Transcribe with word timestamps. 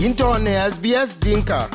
into 0.00 0.38
ne 0.38 0.52
SBS 0.72 1.10
Dinka. 1.20 1.68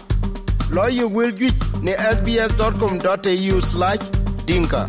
Lawyer 0.72 1.08
will 1.08 1.32
get 1.32 1.54
ne 1.86 1.94
sbs.com.au 2.16 3.62
slash 3.62 4.04
dinka. 4.48 4.88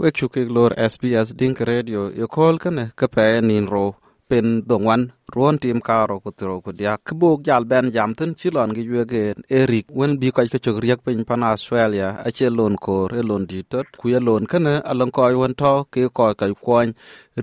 wek 0.00 0.14
chukik 0.16 0.48
lor 0.48 0.72
SBS 0.76 1.36
Dink 1.36 1.60
Radio 1.60 2.08
You 2.08 2.26
call 2.28 2.56
kane 2.58 2.84
ka 2.96 3.06
pe 3.14 3.40
nin 3.40 3.66
ro 3.68 3.96
pin 4.28 4.62
dongwan 4.68 5.12
ruon 5.34 5.58
tim 5.58 5.80
karo 5.80 6.20
ku 6.20 6.30
tiro 6.32 6.60
ku 6.60 6.72
dia. 6.72 6.98
Kbuk 6.98 7.42
jal 7.46 7.64
ben 7.64 7.90
jam 7.94 8.14
tin 8.14 8.34
chilon 8.34 8.74
gi 8.74 8.82
yege 8.82 9.22
erik 9.50 9.86
wen 9.98 10.18
bi 10.20 10.30
ka 10.30 10.42
chok 10.64 10.78
riek 10.84 11.00
pin 11.04 11.24
pan 11.24 11.42
Australia 11.42 12.08
a 12.26 12.30
che 12.32 12.48
lon 12.50 12.76
ko 12.76 13.06
re 13.12 13.22
lon 13.22 13.44
di 13.46 13.62
tot. 13.62 13.86
Ku 13.98 14.08
ye 14.12 14.18
lon 14.20 14.46
kane 14.46 14.74
alon 14.90 15.10
ko 15.10 15.22
won 15.40 15.54
to, 15.54 15.84
ke 15.92 16.08
ko 16.12 16.34
ka 16.34 16.46
kwon 16.64 16.94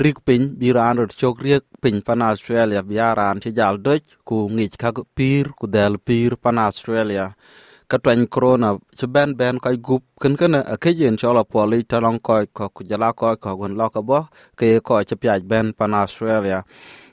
rik 0.04 0.18
pin 0.26 0.56
bi 0.60 0.72
ran 0.78 0.98
ro 0.98 1.06
chok 1.08 1.42
riek 1.46 1.64
pin 1.82 2.02
pan 2.02 2.22
Australia, 2.22 2.84
bi 2.84 3.00
aran 3.00 3.40
che 3.40 3.52
jal 3.54 3.78
doj 3.86 4.02
ku 4.26 4.48
ngich 4.56 4.78
ka 4.78 4.92
pir, 5.16 5.54
ku 5.60 5.68
del 5.68 5.98
pir 6.00 6.38
pan 6.38 6.58
Australia. 6.58 7.36
Ka 7.88 7.98
twany 8.04 8.28
corona 8.28 8.76
ci 9.00 9.08
ben 9.08 9.32
ben 9.40 9.60
koy 9.64 9.78
gup. 9.80 10.04
Ken 10.22 10.36
ken 10.36 10.56
a 10.56 10.76
ke 10.78 10.92
yen 10.92 11.16
cho 11.18 11.32
la 11.32 11.44
poli 11.44 11.84
talong 11.86 12.20
koy 12.20 12.46
ko, 12.52 12.68
ku 12.76 12.84
jala 12.84 13.14
koy 13.14 13.36
ko 13.40 13.56
gon 13.56 13.78
lo 13.80 13.88
ka 13.90 14.02
bo, 14.02 14.28
ke 14.60 14.82
ko 14.84 15.00
ci 15.08 15.16
pyaj 15.16 15.42
ben 15.48 15.72
pan 15.74 15.94
australia 15.94 16.66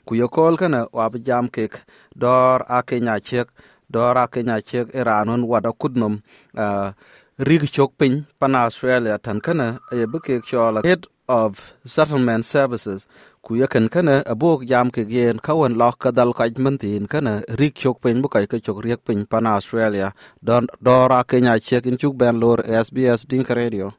ku 0.05 0.15
ye 0.15 0.27
kol 0.27 0.57
kene 0.57 0.81
wab 0.93 1.17
jam 1.27 1.49
kek 1.49 1.73
dor 2.15 2.65
a 2.67 2.81
kenya 2.83 3.19
chek 3.19 3.47
dor 3.89 4.17
a 4.17 4.27
kenya 4.27 4.57
chek 4.61 4.93
iranun 4.93 5.43
wada 5.51 5.71
kudnum 5.71 6.21
uh, 6.55 6.91
rig 7.37 7.63
chok 7.75 7.91
piny 7.99 8.23
pan 8.39 8.55
australia 8.55 9.17
tan 9.17 9.39
kene 9.41 9.67
ye 9.91 10.05
bi 10.05 10.19
kek 10.19 10.43
chola 10.45 10.81
head 10.83 11.03
of 11.27 11.73
settlement 11.85 12.45
services 12.45 13.07
ku 13.45 13.53
yakan 13.61 13.85
kana 13.93 14.25
abok 14.25 14.65
jam 14.65 14.89
ke 14.89 15.05
gen 15.05 15.37
kawan 15.37 15.77
lok 15.77 16.01
kadal 16.01 16.33
kaj 16.33 16.57
mentin 16.57 17.05
kana 17.05 17.45
rik 17.61 17.77
chok 17.77 18.01
pen 18.01 18.17
bu 18.21 18.27
kai 18.33 18.49
ka 18.49 18.57
chok 18.57 18.81
riek 18.81 19.05
pen 19.05 19.29
pan 19.29 19.45
australia. 19.45 20.17
Don 20.41 20.65
dora 20.81 21.21
kenya 21.21 21.53
chek 21.61 21.85
in 21.85 21.97
chuk 22.01 22.17
ben 22.17 22.41
lor 22.41 22.65
sbs 22.65 23.29
dink 23.29 23.53
radio. 23.53 23.93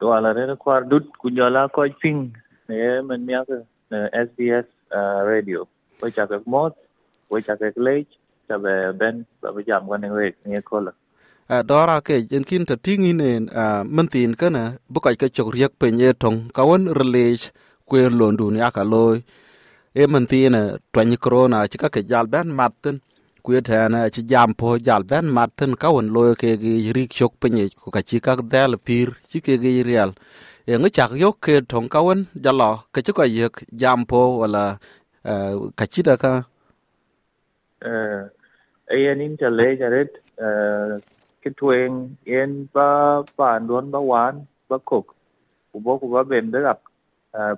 To 0.00 0.12
ala 0.16 0.32
re 0.32 0.56
kwar 0.56 0.88
dut 0.88 1.04
ku 1.20 1.28
jola 1.28 1.68
ko 1.68 1.84
ping 2.00 2.32
ne 2.68 3.04
men 3.04 3.26
mia 3.28 3.44
sbs 4.26 4.64
radio. 4.92 5.66
Ko 6.00 6.10
cha 6.10 6.26
mot 6.46 6.74
ko 7.28 7.40
cha 7.40 7.54
lech 7.76 8.06
cha 8.48 8.58
ben 8.58 9.26
ba 9.40 9.48
jam 9.66 9.88
kan 9.88 10.00
ne 10.00 10.08
wek 10.10 10.34
ne 10.46 10.60
dora 11.66 12.00
ke 12.00 12.16
jen 12.30 12.44
kin 12.44 12.64
ta 12.66 12.74
tingi 12.84 13.12
ne 13.20 13.30
uh, 13.62 13.82
kana 14.40 14.62
bu 14.92 14.98
kai 15.00 15.16
chok 15.36 15.48
riek 15.54 15.72
pen 15.80 15.98
tong 16.22 16.38
kawan 16.56 16.82
relage 16.98 17.50
kwen 17.88 18.12
lon 18.18 18.36
dun 18.36 18.56
ya 18.62 18.70
loy 18.92 19.18
e 19.94 20.06
man 20.06 20.26
tina 20.30 20.78
corona 21.24 21.66
ci 21.70 21.76
ke 21.78 22.00
jal 22.10 22.26
ben 22.32 22.48
matten 22.58 22.96
ku 23.42 23.50
tana 23.68 24.10
ci 24.14 24.22
jam 24.30 24.50
po 24.54 24.78
jal 24.86 25.02
ben 25.10 25.26
matten 25.36 25.70
ka 25.82 25.88
loy 26.16 26.34
ke 26.40 26.50
gi 26.62 26.92
rik 26.96 27.10
chok 27.18 27.32
penye 27.40 27.64
ku 27.82 27.88
ka 27.94 28.00
ci 28.08 28.16
ka 28.20 28.32
del 28.52 28.72
pir 28.86 29.08
ci 29.30 29.38
ke 29.40 29.54
gi 29.62 29.82
real 29.82 30.10
e 30.70 30.76
ngo 30.78 30.88
chak 30.96 31.10
yok 31.22 31.36
ke 31.44 31.54
thong 31.70 31.88
ka 31.92 32.00
won 32.06 32.20
jalo 32.44 32.70
ke 32.94 33.02
ci 33.04 33.10
ko 33.18 33.24
yek, 33.38 33.54
jam 33.80 34.00
po, 34.10 34.20
wala 34.40 34.64
e, 35.30 35.32
ka 35.78 35.84
ci 35.92 36.00
da 36.06 36.14
ka. 36.22 36.32
E 37.82 37.90
eh 37.90 38.20
ayen 38.94 39.20
in 39.24 39.34
chale 39.40 39.66
jaret 39.80 40.10
eh 40.46 41.02
cái 41.42 41.52
thuyền 41.56 42.14
yên 42.24 42.66
ba 42.74 43.22
bản 43.36 43.66
đốn 43.66 43.90
ba 43.90 43.98
quán 43.98 44.44
ba 44.68 44.76
cục 44.84 45.06
của 45.72 45.80
bố 45.84 45.98
của 45.98 46.08
ba 46.08 46.22
bền 46.22 46.50
đó 46.50 46.60
gặp 46.60 46.78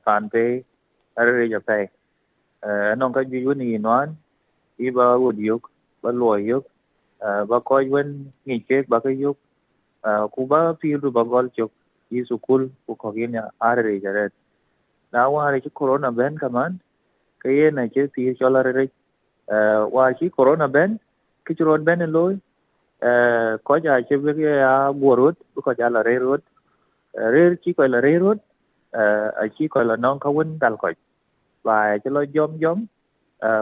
pan 0.04 0.28
pe 0.32 0.62
are 1.14 1.46
ja 1.52 1.58
pe. 1.66 1.86
E, 2.60 2.70
non 2.98 3.12
ka 3.12 3.20
ju 3.20 3.54
ni 3.54 3.78
non 3.78 4.08
i 4.78 4.90
ba 4.90 5.04
wud 5.22 5.36
yuk, 5.48 5.62
ba 6.02 6.10
lo 6.12 6.36
yuk 6.36 6.64
ba 7.48 7.58
ko 7.64 7.74
wen 7.90 8.24
ni 8.46 8.58
ke 8.68 8.82
ba 8.88 9.00
ka 9.04 9.10
yuk 9.10 9.36
ku 10.32 10.46
ba 10.46 10.72
pi 10.80 10.96
ru 11.02 11.10
ba 11.10 11.22
gol 11.22 11.48
chuk 11.56 11.72
i 12.12 12.24
sukul 12.30 12.68
ku 12.86 12.94
ko 13.02 13.12
gin 13.16 13.38
ya 13.38 13.44
are 13.70 13.94
ja 14.04 14.14
ret 14.18 14.32
na 15.12 15.26
wa 15.34 15.48
re 15.56 15.60
corona 15.80 16.12
ben 16.20 16.38
kaman 16.44 16.78
ke 17.44 17.56
ye 17.58 17.70
na 17.70 17.86
ke 17.96 18.06
pi 18.14 18.28
chola 18.40 18.62
re 18.68 18.84
eh, 18.84 19.80
wa 19.96 20.12
chi 20.20 20.28
corona 20.38 20.68
ben 20.68 20.98
ki 21.46 21.58
churon 21.58 21.84
ben 21.90 22.06
loy 22.16 22.32
eh, 23.08 23.52
ko 23.66 23.78
ja 23.88 24.00
che 24.08 24.16
be 24.24 24.38
ya 24.38 24.72
gorot 25.04 25.36
ko 25.64 25.74
ja 25.78 25.88
la 25.88 26.02
re 26.08 26.16
rot. 26.24 26.42
Eh, 27.18 27.28
re 27.34 27.44
chi 27.62 27.72
ko 27.76 27.86
la 27.96 28.00
re 28.08 28.16
rot 28.24 28.38
ở 28.92 29.48
chỉ 29.58 29.68
coi 29.68 29.84
là 29.84 29.96
non 29.96 30.18
có 30.18 30.30
quên 30.30 30.58
dal 30.60 30.74
coi 30.78 30.94
và 31.62 31.98
cho 31.98 32.10
lo 32.10 32.22
giống 32.22 32.60
giống 32.60 32.86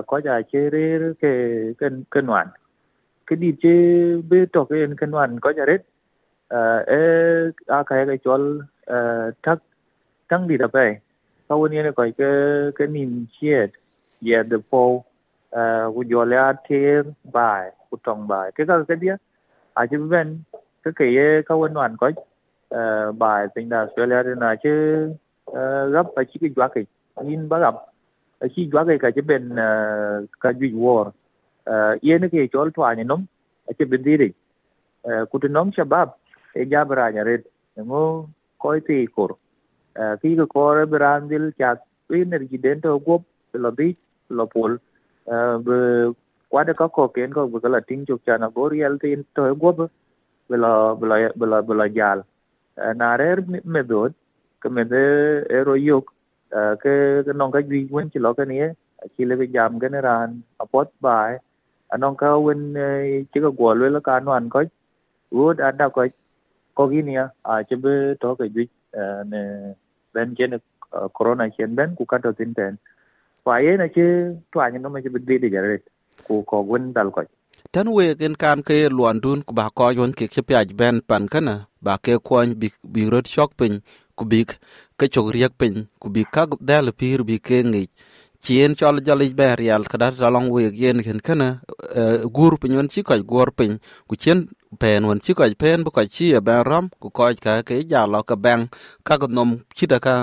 có 0.06 0.21
giá 0.25 0.41
chế 0.53 0.71
rê 0.72 0.99
cái 1.21 1.75
cái 1.78 1.91
cái 2.10 2.22
noan 2.22 2.47
cái 3.27 3.37
đi 3.37 3.55
chế 3.62 3.71
bê 4.31 4.47
trọc 4.53 4.69
cái 4.69 4.78
cái 4.97 5.06
noan 5.06 5.41
có 5.41 5.53
giá 5.53 5.66
rết 5.66 5.83
Ờ, 6.50 6.78
ê 6.87 6.99
à 7.66 7.83
cái 7.87 8.06
cái 8.06 8.19
chỗ 8.25 8.38
ờ, 8.87 9.31
thắc 9.43 9.59
thăng 10.28 10.49
đi 10.49 10.56
đập 10.56 10.72
ấy. 10.72 10.97
Có 11.49 11.56
quên 11.56 11.72
như 11.72 11.93
coi 11.97 12.12
cái 12.19 12.28
cái 12.75 12.88
niềm 12.88 13.27
chia 13.41 13.66
yeah 14.27 14.47
the 14.50 14.56
po 14.71 14.78
của 15.94 16.05
chỗ 16.10 16.25
là 16.25 16.53
thêm 16.69 17.12
bài, 17.33 17.72
của 17.91 17.97
trong 18.05 18.28
bài. 18.28 18.50
Cái 18.55 18.66
cái 18.66 18.77
cái 18.89 18.97
biết 18.97 19.21
à 19.75 19.87
chứ 19.91 20.09
bên, 20.10 20.41
cái 20.83 20.93
cái 20.97 21.15
cái 21.47 21.59
quên 21.59 21.75
noan 21.75 21.97
có 21.97 22.10
ờ, 22.69 23.12
bài 23.12 23.47
tình 23.55 23.69
đà 23.69 23.78
Australia 23.78 24.22
là 24.22 24.56
chứ 24.62 25.06
gấp 25.93 26.06
ở 26.15 26.25
chỉ 26.33 26.39
cái 26.41 26.66
cái 26.75 26.84
nhìn 27.25 27.49
bắt 27.49 27.59
gặp 27.59 27.75
ở 28.39 28.49
chỉ 28.56 28.71
cái 28.72 28.99
cái 29.00 29.12
chỉ 29.15 29.21
bên 29.21 29.56
cái 30.41 30.53
duy 30.59 30.71
war 30.72 31.10
yên 32.00 32.28
cái 32.28 32.49
chỗ 32.53 32.71
thoại 32.75 32.94
này 32.94 33.05
nóng, 33.05 33.25
ở 33.66 33.72
chỉ 33.78 33.84
bên 33.84 34.03
gì 34.05 34.16
đi. 34.16 34.27
Cụ 35.31 35.39
thể 35.43 35.49
nóng 35.49 35.71
shabab 35.77 36.09
cái 36.55 36.66
giá 36.66 36.84
bra 36.84 37.11
nhà 37.11 37.25
red 37.25 37.41
ngo 37.77 38.25
coi 38.59 38.81
thì 38.88 39.06
cổ 39.16 39.28
khi 39.93 40.03
eh, 40.03 40.19
cái 40.22 40.37
cổ 40.49 40.84
brandil 40.91 41.49
in 42.09 42.31
resident 42.31 42.83
ở 42.83 42.99
group 43.06 43.22
là 43.53 43.71
đi 43.77 43.94
là 44.28 44.44
pol 44.55 44.75
qua 46.49 46.62
eh, 46.62 46.66
đó 46.66 46.72
có 46.77 46.89
có 46.89 47.06
kiến 47.15 47.33
có 47.34 47.49
cái 47.62 47.71
là 47.71 47.81
tiếng 47.87 48.05
chụp 48.05 48.21
chana 48.27 48.49
boreal 48.49 48.97
thì 49.03 49.15
tới 49.34 49.55
group 49.60 49.77
bela 50.49 50.94
bela 51.00 51.28
bela 51.34 51.62
bela 51.62 51.87
jal. 51.87 52.22
Eh, 52.77 52.97
na 52.97 53.16
rer 53.19 53.39
medod 53.65 54.12
kemede 54.60 55.03
ero 55.49 55.75
yok 55.75 56.05
ke 56.50 56.94
ke 57.27 57.33
nong 57.33 57.53
ka 57.53 57.60
gwi 57.60 57.89
wen 57.91 58.09
chi 58.12 58.21
lo 58.21 58.33
ka 58.33 58.44
nie 58.44 58.69
chi 59.16 59.25
le 59.25 59.37
jam 59.55 59.78
ke 59.81 59.89
ran 60.03 60.43
apot 60.59 60.89
bai 61.00 61.34
e. 61.34 61.39
anong 61.94 62.16
ka 62.16 62.34
wen 62.47 62.75
chi 63.33 63.41
ka 63.41 63.50
gwa 63.59 63.75
le 63.75 64.00
ka 64.00 64.21
no 64.21 64.33
an 64.33 64.49
ko 64.49 64.62
wood 65.31 65.60
ada 65.60 65.89
ko 65.89 66.06
ko 66.75 66.88
gi 66.91 67.00
a 67.16 67.62
chebe 67.69 67.92
to 68.20 68.34
ke 68.38 68.47
ju 68.54 68.64
ne 69.32 69.41
ben 70.14 70.34
chen 70.36 70.60
corona 71.16 71.48
chen 71.56 71.75
ben 71.75 71.94
ku 71.97 72.04
ka 72.04 72.19
tin 72.38 72.54
ten 72.54 72.78
fa 73.44 73.58
ye 73.64 73.76
na 73.76 73.86
che 73.94 74.06
twa 74.53 74.69
ni 74.70 74.78
no 74.78 74.88
me 74.91 75.03
che 75.03 75.09
di 75.09 75.20
de 75.26 75.38
de 75.42 75.48
jare 75.54 75.76
ku 76.26 76.42
ko 76.50 76.62
gun 76.69 76.92
dal 76.92 77.10
ko 77.14 77.22
tan 77.72 77.88
we 77.97 78.14
gen 78.20 78.34
kan 78.42 78.62
ke 78.69 78.76
luan 78.97 79.20
dun 79.25 79.41
ku 79.47 79.53
ba 79.59 79.70
ko 79.78 79.91
yon 79.98 80.12
ke 80.19 80.26
ke 80.34 80.41
pyaj 80.48 80.69
ben 80.80 80.97
pan 81.09 81.25
kana 81.32 81.54
ba 81.84 81.94
ke 82.04 82.19
kwon 82.26 82.48
bi 82.60 82.69
bi 82.92 83.03
rot 83.12 83.26
shok 83.34 83.50
pin 83.59 83.75
ku 84.16 84.25
bi 84.30 84.41
ke 84.98 85.06
chok 85.14 85.26
riek 85.34 85.53
pin 85.60 85.75
ku 86.00 86.09
bi 86.14 86.22
ka 86.34 86.42
dal 86.69 86.86
pir 86.98 87.20
bi 87.28 87.36
ke 87.47 87.59
ngi 87.70 87.84
chien 88.43 88.75
chol 88.75 89.01
jol 89.06 89.23
be 89.39 89.49
real 89.59 89.84
kada 89.84 90.11
talong 90.12 90.49
we 90.51 90.71
yen 90.83 91.03
ken 91.03 91.21
kana 91.21 91.61
e, 92.01 92.03
gur 92.37 92.56
pin 92.61 92.77
won 92.77 92.89
chi 92.89 93.03
ko 93.03 93.15
gor 93.23 93.51
pin. 93.59 93.78
Ku 94.09 94.17
chien 94.17 94.49
pen 94.81 95.06
won 95.06 95.19
chi 95.25 95.33
ko 95.34 95.45
pen, 95.59 95.84
bu 95.84 95.91
ko 95.91 96.03
chi 96.15 96.33
e 96.39 96.41
ben 96.41 96.65
ram 96.65 96.91
ku 97.01 97.09
ko 97.11 97.33
ka 97.45 97.62
ke 97.62 97.75
ja 97.91 98.06
lo 98.06 98.23
ka 98.23 98.37
bang 98.37 98.62
ka 99.05 99.19
ko 99.21 99.27
nom 99.27 99.51
chi 99.77 99.87
da 99.87 99.99
ka. 99.99 100.15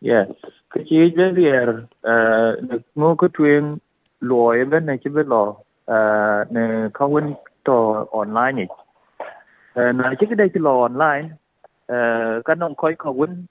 Yes. 0.00 0.28
Ke 0.72 0.84
chi 0.86 0.96
e, 1.04 1.10
be 1.16 1.26
rier 1.38 1.68
eh 2.12 2.52
mo 2.94 3.14
ko 3.14 3.28
tuen 3.28 3.78
lùi 4.20 4.64
bên 4.64 4.86
này 4.86 4.98
chứ 5.04 5.10
bên 5.10 5.26
lò 5.26 5.54
ne 6.50 6.88
ka 6.94 7.04
wen 7.06 7.34
trò 7.64 8.04
online 8.10 8.52
nhỉ 8.52 8.66
na 9.74 10.14
chứ 10.20 10.26
cái 10.26 10.36
đây 10.36 10.48
chỉ 10.54 10.60
lò 10.60 10.82
online 10.82 11.28
ka 12.44 12.54
nông 12.54 12.74
khói 12.74 12.94
ka 12.98 13.10
wen 13.10 13.44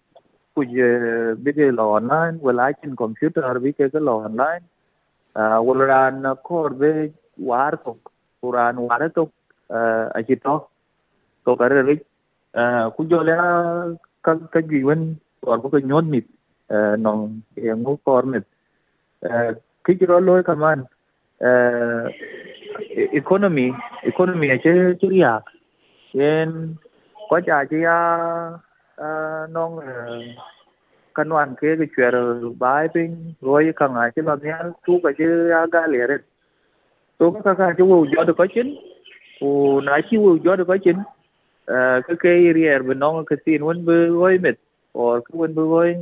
bây 0.56 0.68
giờ 0.68 1.36
bây 1.44 1.54
giờ 1.54 1.72
online 1.78 2.38
vừa 2.42 2.72
trên 2.82 2.96
computer 2.96 3.46
bây 3.62 3.74
giờ 3.78 3.90
cái 3.94 4.02
online 4.06 4.60
à, 5.34 5.60
vừa 5.60 5.86
là 5.86 6.10
nó 6.10 6.36
có 6.36 6.70
về 6.78 7.10
war 7.38 7.76
tục 7.86 7.98
vừa 8.42 8.52
war 8.52 9.10
tục 9.10 9.32
ở 9.68 10.22
chỉ 10.28 10.36
to 10.36 10.60
to 11.44 11.56
cái 11.60 11.70
đấy 11.70 11.96
cũng 12.98 13.10
cho. 13.10 13.24
Là 13.24 13.84
cái 14.24 14.36
cái 14.52 14.64
gì 14.70 14.84
có 15.42 15.70
cái 15.72 15.82
nhón 15.82 16.12
mịt. 16.12 16.24
Nòng 17.00 17.40
em 17.56 17.86
có 17.86 17.96
con 18.06 18.32
mịt. 18.32 18.44
Kiciro 19.84 20.20
loy 20.20 20.44
kaman 20.44 20.80
uh, 21.44 22.12
economy. 23.12 23.72
Economy 24.04 24.48
che 24.64 24.72
chiria 25.02 25.40
yen 26.14 26.76
ko 27.30 27.40
ja 27.46 27.64
ji 27.64 27.86
ya 28.98 29.48
nong 29.52 29.82
kanwan 31.16 31.56
ke 31.60 31.76
ke 31.80 31.86
chwer 31.96 32.16
bai 32.60 32.88
pin 32.88 33.34
roi 33.42 33.74
ka 33.74 33.88
nga 33.88 34.10
chi 34.16 34.22
lo 34.22 34.36
nya 34.36 34.72
tu 34.86 35.00
ka 35.04 35.12
chi 35.18 35.24
ya 35.24 35.66
ga 35.72 35.88
le 35.88 36.08
re 36.08 36.18
to 37.20 37.32
ka 37.32 37.54
ka 37.56 37.74
chi 37.78 37.84
wo 37.84 38.06
jo 38.06 38.24
de 38.24 38.34
ko 38.34 38.48
chin 38.48 38.76
u 39.42 39.82
na 39.82 40.00
chi 40.08 40.18
wo 40.18 40.38
jo 40.44 40.56
de 40.56 40.64
ko 40.64 40.78
chin 40.78 41.04
cái 41.68 42.16
cái 42.20 42.54
rier 42.54 42.86
bên 42.88 43.00
nó, 43.00 43.24
cái 43.28 43.38
tin 43.46 43.64
vẫn 43.64 43.86
bơ 43.86 44.08
gói 44.08 44.38
mệt. 44.38 44.56
Or 44.98 45.24
cái 45.26 45.40
vẫn 45.40 45.56
bơ 45.56 45.64
gói 45.64 45.96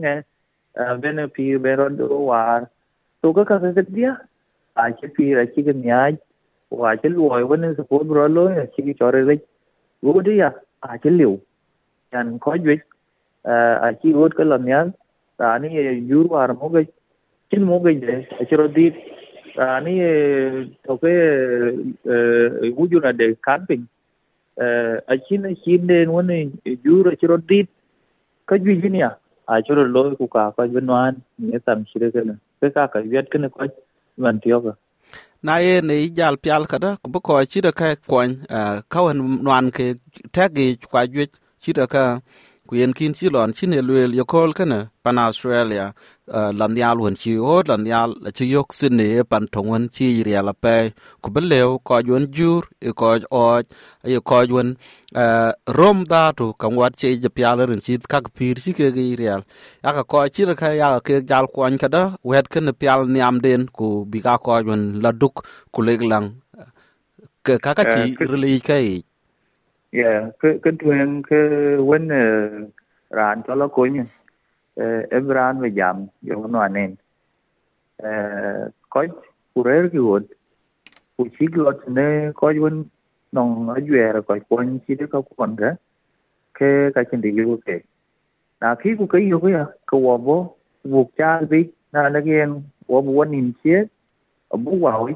bên 1.02 1.18
pi 1.38 1.58
bên 1.58 1.76
rồi 1.76 1.90
đồ 1.98 2.08
war 2.08 2.64
to 3.22 3.30
cái 3.36 3.46
cái 3.48 3.60
cái 3.76 3.86
dia 3.96 4.14
a 4.74 4.90
chi 4.90 5.08
pi 5.18 5.34
ra 5.34 5.44
chi 5.56 5.64
cái 5.64 5.74
nhà 5.74 6.10
wa 6.70 6.96
chi 6.96 7.10
luoi 7.10 7.44
vẫn 7.44 7.76
sẽ 7.78 7.84
phun 7.90 8.08
bro 8.10 8.28
chi 8.78 8.84
cái 8.86 8.94
chore 9.00 9.20
lấy. 9.20 9.38
Wo 10.02 10.22
dia 10.26 10.50
a 10.80 10.98
chi 10.98 11.10
liu 11.10 11.40
yan 12.14 12.38
có 12.42 12.58
duy 12.66 12.78
a 13.82 13.92
chi 14.04 14.14
wo 14.14 14.30
cái 14.38 14.46
làm 14.46 14.66
nhà 14.66 14.86
ta 15.38 15.58
ni 15.58 15.70
yur 16.10 16.28
war 16.32 16.56
mo 16.60 16.70
cái 16.74 16.86
chin 17.52 17.64
mo 17.64 17.80
cái 17.84 17.96
de 18.08 18.14
a 18.30 18.44
chi 18.50 18.56
rồi 18.58 18.68
đi. 18.68 18.90
Ta 19.56 19.80
ni 19.80 19.92
to 20.88 20.96
cái 21.02 21.12
wujuna 22.78 23.12
de 23.18 23.26
camping 23.44 23.86
a 25.06 25.16
chin 25.30 25.44
a 25.44 25.50
chin 25.66 25.88
den 25.88 26.10
wani 26.10 26.50
jura 26.84 27.12
chiro 27.22 27.38
dit 27.50 27.66
ka 28.48 28.56
ju 28.56 28.82
jinia 28.82 29.10
a 29.46 29.62
chiro 29.62 30.16
ku 30.18 30.28
ka 30.28 30.52
ka 30.58 30.64
benwan 30.64 31.16
ne 31.38 31.60
tam 31.66 31.86
shire 31.86 32.12
kana 32.12 32.36
ka 32.62 32.70
ka 32.70 32.88
ka 32.88 33.22
kana 33.32 33.50
ko 33.50 33.66
man 34.18 34.40
tiyo 34.40 34.76
na 35.44 35.58
ye 35.58 35.82
ne 35.82 36.10
jal 36.10 36.38
pial 36.38 36.66
kada 36.66 36.98
ku 37.04 37.20
ko 37.20 37.46
chi 37.46 37.62
da 37.62 37.72
ka 37.72 37.96
kon 38.08 38.30
ka 38.90 39.04
wan 39.06 39.18
nwan 39.44 39.72
ke 39.72 39.96
tagi 40.32 40.78
kwa 40.92 41.08
ju 41.08 41.28
chi 41.64 41.72
da 41.78 41.86
ka 41.94 42.06
ku 42.68 42.74
yen 42.80 42.94
kin 42.98 43.14
chi 43.18 43.28
lon 43.36 43.52
chi 43.58 43.66
ne 43.72 43.80
lwel 43.88 44.12
yo 44.20 44.26
kol 44.34 44.52
kana 44.58 44.80
pan 45.04 45.18
australia 45.28 45.86
lan 46.60 46.74
yal 46.82 46.98
won 47.04 47.16
chi 47.22 47.32
ho 47.46 47.56
lan 47.70 47.84
yal 47.92 48.12
chi 48.38 48.46
yok 48.54 48.70
sin 48.80 48.94
ne 49.00 49.08
pan 49.32 49.44
tong 49.54 49.70
won 49.72 49.84
chi 49.96 50.08
ria 50.28 50.42
la 50.48 50.54
pe 50.64 50.76
ku 51.22 51.28
belew 51.36 51.70
ko 51.88 51.96
jon 52.08 52.26
jur 52.36 52.64
e 52.88 52.92
ko 53.00 53.08
o 53.42 53.44
e 54.16 54.20
ko 54.30 54.38
jon 54.50 54.70
rom 55.78 55.98
da 56.12 56.24
tu 56.38 56.46
kam 56.62 56.74
wat 56.80 56.94
che 57.00 57.10
je 57.24 57.30
pial 57.38 57.58
ren 57.70 57.82
chi 57.86 57.94
ka 58.12 58.20
pir 58.38 58.56
chi 58.64 58.72
ke 58.80 58.88
gi 58.96 59.08
real 59.22 59.42
ya 59.84 59.90
ka 59.98 60.04
ko 60.12 60.18
chi 60.36 60.44
ka 60.62 60.68
ya 60.82 60.90
ke 61.08 61.16
jal 61.30 61.46
kon 61.56 61.76
kada 61.84 62.04
wet 62.30 62.46
ken 62.54 62.68
pial 62.82 63.00
niam 63.14 63.36
den 63.46 63.62
ku 63.78 63.88
bi 64.12 64.20
ka 64.26 64.34
ko 64.46 64.52
jon 64.68 64.82
la 65.04 65.12
duk 65.22 65.36
ku 65.74 65.80
leg 65.88 66.02
lang. 66.12 66.28
Ke 67.46 67.54
ka 67.64 67.72
ka 67.78 67.84
chi 67.94 68.04
rili 68.32 68.54
kai 68.68 68.90
yeah 69.94 70.24
cái 70.40 70.60
cái 70.64 70.74
chuyện 70.80 71.22
cái 71.30 71.40
vấn 71.78 72.10
ran 73.10 73.42
cho 73.48 73.56
nó 73.56 73.68
coi 73.68 73.90
nhỉ 73.90 74.00
em 75.10 75.28
ran 75.28 75.60
về 75.60 75.70
giảm 75.70 76.06
dùng 76.22 76.52
nó 76.52 76.68
nên 76.68 76.96
coi 78.90 79.08
kurer 79.56 79.92
ki 79.92 79.98
wot 79.98 80.24
ku 81.18 81.28
chi 81.40 81.48
lot 81.54 81.76
ne 81.88 82.32
coi 82.36 82.60
vấn 82.60 82.86
nong 83.32 83.70
ở 83.70 83.80
duệ 83.90 84.12
rồi 84.14 84.22
coi 84.28 84.40
quan 84.50 84.80
chi 84.88 84.96
được 84.96 85.08
có 85.12 85.22
quan 85.36 85.56
ra 85.56 85.76
cái 86.54 86.70
cái 86.96 87.04
chuyện 87.12 87.22
đi 87.22 87.32
vô 87.32 87.58
cái 87.66 87.80
na 88.60 88.76
khi 88.76 88.96
ku 89.00 89.06
cái 89.06 89.22
yêu 89.22 89.40
cái 89.40 89.54
à 89.54 89.66
ku 89.86 89.98
wo 89.98 90.18
bo 90.18 90.48
buộc 90.84 91.12
cha 91.18 91.42
bi 91.50 91.72
na 91.92 92.10
na 92.10 92.20
gen 92.20 92.62
wo 92.88 93.02
bo 93.02 93.26
nin 93.26 93.52
chiết 93.64 93.88
ở 94.48 94.58
bút 94.58 94.80
vào 94.82 95.10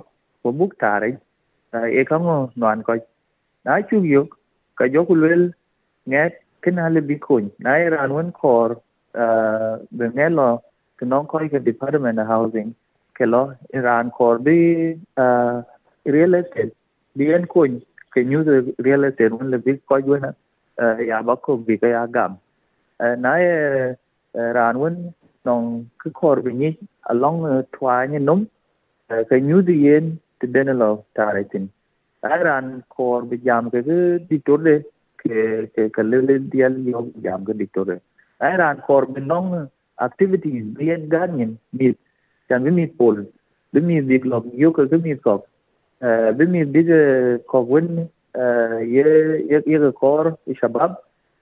wo 0.43 0.51
bút 0.51 0.69
thả 0.79 0.99
đấy. 0.99 1.13
E 1.71 2.03
không 2.03 2.47
noan 2.55 2.83
coi. 2.83 2.99
Na 3.63 3.81
chu 3.91 4.03
yêu 4.03 4.25
ka 4.77 4.85
joku 4.93 5.15
lwel, 5.21 5.43
nge 6.09 6.23
kina 6.63 6.89
le 6.95 7.01
bikun 7.09 7.45
na 7.63 7.77
e 7.79 7.85
iran 7.89 8.13
wen 8.17 8.31
kor 8.41 8.69
eh, 9.23 9.73
be 9.97 10.05
nge 10.15 10.27
lo 10.37 10.47
kinong 10.99 11.27
koi 11.31 11.47
ke 11.53 11.59
department 11.69 12.19
of 12.23 12.27
housing. 12.33 12.73
Kelo 13.17 13.41
iran 13.79 14.07
e 14.07 14.15
kor 14.17 14.35
bi 14.47 14.57
eh, 15.23 15.55
real 16.15 16.35
estate. 16.39 16.73
Bi 17.17 17.31
en 17.37 17.45
kun 17.53 17.79
ke 18.13 18.25
new 18.31 18.41
real 18.87 19.03
estate 19.09 19.33
wen 19.37 19.51
le 19.53 19.57
big 19.69 19.79
koi 19.89 20.01
wen 20.11 20.27
eh, 20.81 20.97
ya 21.11 21.21
ba 21.21 21.35
bi 21.67 21.77
ka 21.77 21.87
ya 21.95 22.03
gam. 22.17 22.37
Na 23.23 23.31
e, 23.37 23.95
iran 24.49 24.79
wen 24.83 24.95
nong 25.45 25.65
ke 26.01 26.13
kor 26.19 26.37
bi 26.45 26.51
ni 26.61 26.69
along 27.13 27.65
twa 27.73 27.97
ni 28.11 28.19
num 28.27 28.47
ke 29.29 29.37
new 29.49 29.61
the 29.61 29.75
yen 29.85 30.05
te 30.39 30.47
denelo 30.53 30.89
taritin 31.17 31.69
Iran 32.23 32.83
kor 32.89 33.23
bi 33.23 33.37
jam 33.37 33.69
ke 33.69 33.81
ke 33.83 33.97
dictator 34.29 34.83
ke 35.17 35.69
ke 35.75 35.89
ke 35.95 36.01
le 36.03 36.21
le 36.21 36.39
dial 36.39 36.77
yo 36.85 37.07
jam 37.23 37.45
ke 37.45 37.53
dictator 37.57 37.99
Iran 38.41 38.81
kor 38.87 39.05
bi 39.05 39.21
nong 39.21 39.69
activities 39.99 40.65
bi 40.77 40.91
en 40.91 41.09
ganyen 41.09 41.57
mi 41.73 41.93
chan 42.49 42.63
bi 42.63 42.71
mi 42.71 42.87
pol 42.87 43.25
bi 43.73 43.81
mi 43.81 44.01
dik 44.01 44.25
lok 44.25 44.45
yo 44.53 44.71
ke 44.71 44.87
ke 44.89 44.97
mi 45.03 45.15
kok 45.15 45.45
bi 46.37 46.45
mi 46.45 46.65
dik 46.65 46.87
kok 47.47 47.67
wen 47.69 48.09
ye 48.95 49.05
ye 49.51 49.61
ye 49.65 49.91
kor 49.91 50.37
shabab 50.61 50.95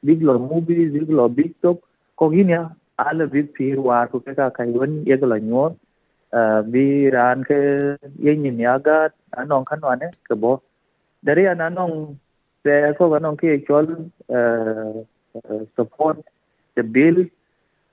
big 0.03 0.21
lo 0.21 0.39
movie 0.39 0.85
big 0.89 1.09
lo 1.09 1.27
big 1.27 1.53
top. 1.61 1.81
Ko 2.15 2.29
ginya 2.29 2.71
ala 2.97 3.27
big 3.27 3.53
pir 3.53 3.75
war 3.81 4.07
ko 4.07 4.19
ka 4.19 4.49
kai 4.49 4.69
wen, 4.71 5.03
ye 5.05 5.17
ko 5.17 5.25
la 5.25 5.37
nyor 5.37 5.75
bi 6.71 7.09
ran 7.15 7.43
ke 7.43 7.59
ye 8.19 8.35
ni 8.35 8.63
ya 8.63 8.77
ga 8.77 8.97
anong 9.41 9.65
kan 9.65 9.79
wane 9.89 10.07
ke 10.27 10.35
bo 10.35 10.61
dari 11.23 11.47
anong 11.47 12.17
se 12.63 12.93
ko 12.97 13.13
anong 13.15 13.37
ke 13.37 13.63
chol 13.67 13.87
support 15.75 16.17
the 16.75 16.83
bill 16.83 17.23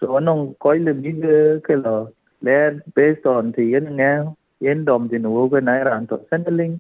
so 0.00 0.17
anong 0.19 0.43
koi 0.59 0.79
le 0.79 0.93
big 1.05 1.23
ke 1.67 1.75
lo 1.85 1.97
le 2.43 2.59
based 2.97 3.27
on 3.27 3.53
the 3.56 3.65
yen 3.75 3.87
nga 3.99 4.12
yen 4.67 4.85
dom 4.85 5.09
din 5.09 5.29
wo 5.35 5.49
ke 5.53 5.61
này 5.69 5.85
ran 5.85 6.06
to 6.11 6.19
sendling 6.31 6.75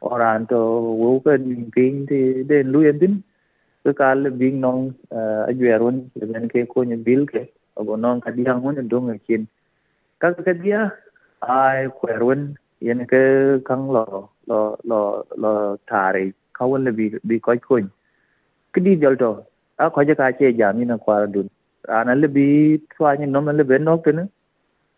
or 0.00 0.18
ran 0.22 0.46
to 0.46 0.60
wo 1.02 1.18
ke 1.24 1.34
pin 1.74 2.06
thì 2.08 2.20
den 2.50 2.70
lu 2.72 2.86
yen 2.86 2.98
din 3.02 3.20
ke 3.84 3.92
kal 4.00 4.18
le 4.22 4.30
big 4.30 4.54
nong 4.64 4.90
a 5.48 5.52
juerun 5.58 5.96
ben 6.32 6.48
ke 6.52 6.66
ko 6.74 6.84
ni 6.90 6.96
bill 6.96 7.26
ke 7.32 7.42
abo 7.78 7.96
nong 8.04 8.20
ka 8.20 8.30
diang 8.30 8.62
mon 8.62 8.88
dong 8.88 9.18
kin 9.26 9.44
các 10.20 10.34
cái 10.44 10.54
dia 10.54 10.90
ai 11.40 11.88
kwerun 11.98 12.54
yen 12.80 13.06
ke 13.06 13.22
kang 13.68 13.90
lo 13.90 14.04
lo 14.46 14.76
lo 14.90 15.00
lo 15.42 15.52
tare 15.90 16.32
kawan 16.58 16.84
le 16.84 16.92
bi 16.98 17.06
bi 17.28 17.38
ko 17.38 17.54
ko 17.68 17.78
kidi 18.74 18.96
jalto 19.02 19.30
a 19.78 19.90
ko 19.90 20.04
je 20.08 20.14
ka 20.20 20.30
che 20.38 20.52
jami 20.60 20.84
na 20.84 20.96
kwara 21.04 21.26
dun 21.34 21.48
ana 21.98 22.14
le 22.14 22.28
bi 22.36 22.46
twa 22.96 23.14
ni 23.20 23.26
no 23.26 23.40
le 23.58 23.64
ben 23.70 23.84
no 23.84 23.98
ken 23.98 24.28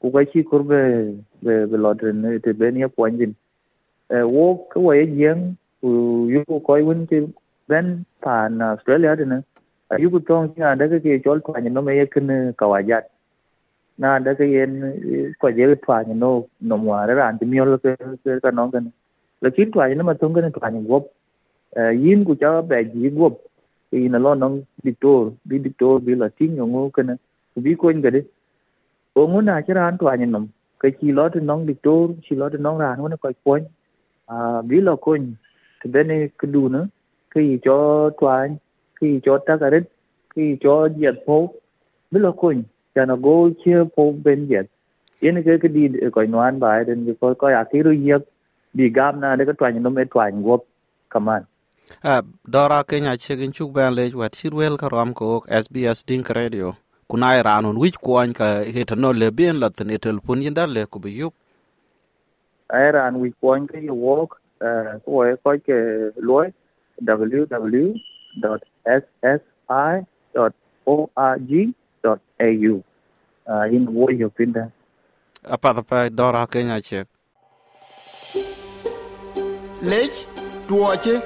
ku 0.00 0.10
ga 0.14 0.24
chi 0.32 0.42
kur 0.42 0.62
be 0.70 0.80
be 1.44 1.54
be 1.70 1.76
lo 1.84 1.94
den 1.94 2.24
te 2.44 2.52
ben 2.52 2.76
ya 2.82 2.88
point 2.88 3.18
din 3.20 3.34
e 4.16 4.22
wo 4.34 4.44
ko 4.72 4.80
wa 4.88 4.94
ye 5.00 5.04
yen 5.22 5.56
ku 5.80 5.90
yu 6.34 6.44
ko 6.66 6.72
win 6.88 7.06
ke 7.10 7.18
ben 7.68 8.04
pan 8.24 8.60
australia 8.72 9.16
din 9.16 9.32
a 9.36 9.94
yu 10.02 10.10
ku 10.10 10.20
tong 10.28 10.52
ya 10.56 10.74
da 10.74 10.88
ke 10.88 11.22
chol 11.24 11.40
twa 11.44 11.60
ni 11.60 11.70
no 11.70 11.82
me 11.82 11.96
ye 12.00 12.06
ken 12.14 12.28
ka 12.58 12.66
wa 12.72 12.80
jat 12.90 13.04
na 14.00 14.16
da 14.24 14.34
ke 14.40 14.44
yen 14.54 14.72
ko 15.40 15.50
je 15.58 15.74
twa 15.84 16.00
ni 16.08 16.14
no 16.22 16.30
no 16.72 16.76
mwa 16.86 17.04
ra 17.10 17.14
ran 17.20 17.38
ti 17.38 17.44
mi 17.52 17.58
lo 17.72 17.78
ke 17.84 17.94
ka 18.44 18.50
no 18.58 18.68
gan 18.74 18.90
la 19.46 19.50
kin 19.56 19.70
twa 19.76 19.88
ni 19.88 20.02
ma 20.10 20.14
tong 20.20 20.34
gan 20.36 20.52
twa 20.56 20.70
ni 20.74 20.82
gop 20.90 21.04
yin 22.04 22.24
ku 22.28 22.34
cha 22.42 22.50
ba 22.72 22.82
ji 22.92 23.14
gop 23.20 23.34
thì 23.92 24.08
nó 24.08 24.18
lo 24.18 24.34
nong 24.34 24.62
dictor 24.82 25.30
bi 25.44 25.58
to 25.78 25.98
bi 25.98 26.14
la 26.14 26.28
ting 26.38 26.56
yo 26.56 26.66
ngo 26.66 26.90
kana 26.94 27.14
ku 27.54 27.60
bi 27.64 27.74
ko 27.74 27.90
ngade 27.90 28.20
o 29.14 29.26
ngo 29.26 29.40
na 29.40 29.60
cha 29.60 29.74
ran 29.74 29.98
twa 29.98 30.16
ni 30.16 30.26
nom 30.26 30.46
ke 30.80 30.90
chi 31.00 31.12
lo 31.12 31.28
ti 31.28 31.40
nong 31.40 31.66
dictor 31.66 32.10
chi 32.24 32.36
lo 32.36 32.48
ti 32.48 32.58
nong 32.58 32.78
ran 32.78 32.98
ngo 32.98 33.16
ko 33.22 33.30
ko 33.44 33.58
a 34.26 34.36
bi 34.68 34.80
lo 34.80 34.96
ko 34.96 35.16
ni 35.16 35.32
te 35.82 35.88
bene 35.94 36.28
ku 36.38 36.46
du 36.54 36.62
na 36.74 36.80
ke 37.32 37.40
cho 37.64 37.76
twa 38.18 38.34
ke 39.00 39.06
cho 39.24 39.38
ta 39.46 39.56
ka 39.62 39.68
ret 39.74 39.86
ke 40.34 40.44
cho 40.62 40.74
jet 40.98 41.16
po 41.26 41.36
bi 42.10 42.18
lo 42.24 42.32
ko 42.32 42.52
ni 42.52 42.64
no 42.96 43.16
go 43.16 43.50
che 43.62 43.84
po 43.94 44.12
ben 44.12 44.48
jet 44.48 44.68
yen 45.20 45.42
ke 45.42 45.58
ke 45.62 45.68
di 45.68 45.88
ko 46.10 46.22
noan 46.26 46.58
ba 46.58 46.84
den 46.84 47.06
ko 47.20 47.34
ko 47.34 47.48
ya 47.48 47.64
ki 47.64 47.82
ru 47.82 47.92
yek 47.92 48.22
bi 48.74 48.90
gam 48.90 49.20
na 49.20 49.36
de 49.36 49.44
ko 49.44 49.52
twa 49.52 49.70
nyen 49.70 49.82
nom 49.82 49.98
e 49.98 50.04
twa 50.04 50.30
ngop 50.32 50.66
kaman 51.10 51.46
Uh, 52.04 52.22
dora 52.46 52.84
kenya 52.84 53.16
chegin 53.18 53.52
chuk 53.52 53.72
ben 53.74 53.94
lej 53.94 54.14
wat 54.14 54.36
shirwel 54.38 54.78
ka 54.78 54.88
rom 54.88 55.10
ko 55.12 55.42
SBS 55.50 56.06
Dink 56.06 56.30
Radio. 56.30 56.76
Kuna 57.10 57.34
iranun 57.34 57.74
wich 57.82 57.98
kwany 57.98 58.32
ka 58.32 58.62
heta 58.62 58.94
no 58.96 59.10
le 59.10 59.30
bien 59.30 59.58
la 59.58 59.70
ten 59.70 59.90
etel 59.90 60.20
pun 60.22 60.38
yinda 60.38 60.66
le 60.70 60.86
ku 60.86 61.00
bi 61.02 61.10
yup 61.10 61.34
iran 62.70 63.18
wich 63.18 63.34
kwany 63.42 63.66
ka 63.66 63.78
ye 63.78 63.90
walk 63.90 64.38
uh, 64.62 65.02
ko 65.04 65.26
e 65.26 65.34
ko 65.42 65.58
ke 65.58 65.78
loy 66.22 66.54
uh, 72.04 73.66
in 73.72 73.86
wo 73.88 74.10
yo 74.10 74.30
pinda 74.30 74.70
apa 75.44 75.82
pa 75.82 76.08
dora 76.08 76.46
kenya 76.46 76.80
chek 76.80 77.06
lej 79.82 80.12
tuoche 80.68 81.16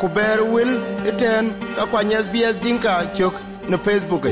ku 0.00 0.06
ber 0.08 0.38
wil 0.52 0.70
iten 1.08 1.52
ka 1.76 1.84
kwany 1.90 2.14
SBS 2.24 2.56
Dinka 2.62 2.94
chok 3.16 3.34
no 3.68 3.76
Facebook 3.76 4.24